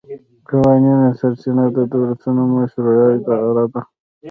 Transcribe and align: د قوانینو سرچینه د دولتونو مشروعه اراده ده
د 0.09 0.09
قوانینو 0.49 1.07
سرچینه 1.19 1.65
د 1.75 1.79
دولتونو 1.93 2.41
مشروعه 2.55 3.07
اراده 3.31 3.65
ده 3.73 3.81